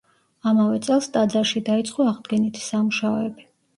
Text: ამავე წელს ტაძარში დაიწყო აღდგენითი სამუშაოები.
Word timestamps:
ამავე 0.51 0.79
წელს 0.87 1.09
ტაძარში 1.17 1.63
დაიწყო 1.67 2.07
აღდგენითი 2.13 2.65
სამუშაოები. 2.71 3.51